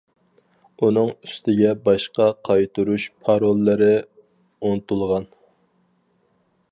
[0.85, 3.91] ئۇنىڭ ئۈستىگە باشقا قايتۇرۇش پاروللىرى
[4.63, 5.29] ئۇنتۇلغان.